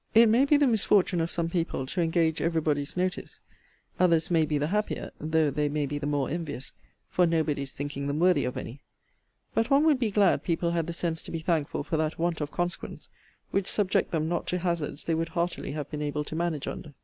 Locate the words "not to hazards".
14.27-15.03